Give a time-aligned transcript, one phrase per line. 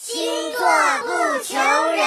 [0.00, 0.16] 星
[0.52, 0.60] 座
[1.02, 2.04] 不求人。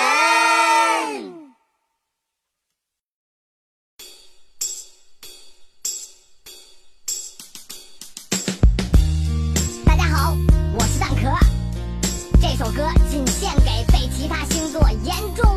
[9.84, 10.34] 大家好
[10.74, 11.38] 我是蛋壳。
[12.42, 15.51] 这首歌仅献给被其他星座严重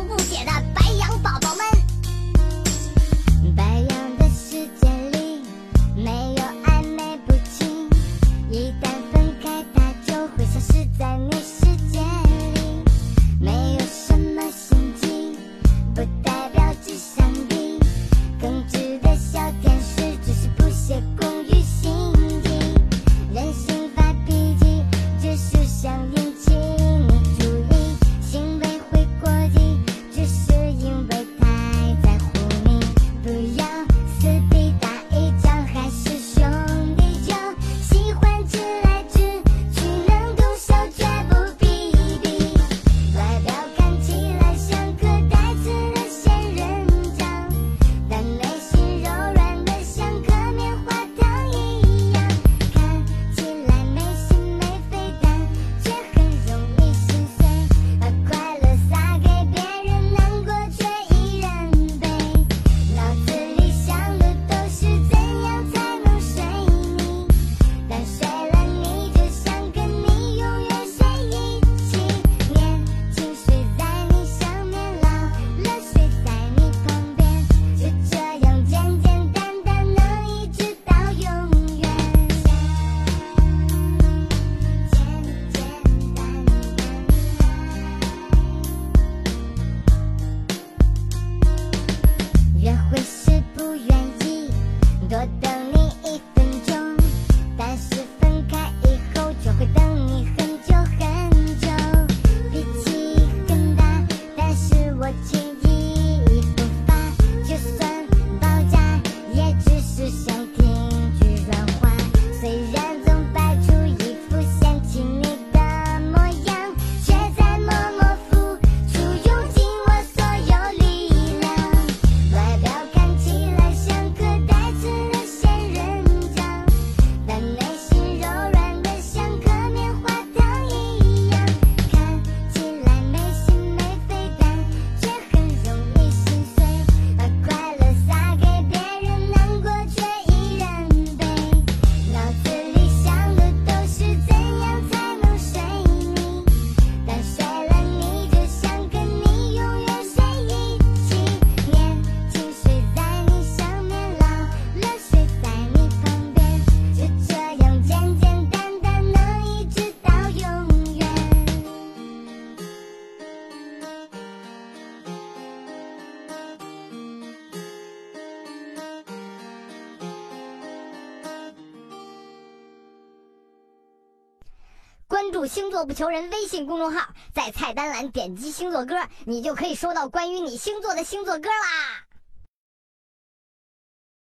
[175.07, 178.95] 关注星座不求人微信公众号在菜单栏点击星座歌
[179.25, 182.04] 你就可以收到关于你星座的星座歌啦。